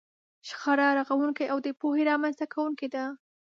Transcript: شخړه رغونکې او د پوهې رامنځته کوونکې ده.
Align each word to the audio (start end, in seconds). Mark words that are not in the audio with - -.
شخړه 0.47 0.87
رغونکې 0.99 1.45
او 1.53 1.57
د 1.65 1.67
پوهې 1.79 2.03
رامنځته 2.11 2.45
کوونکې 2.53 2.87
ده. 2.95 3.05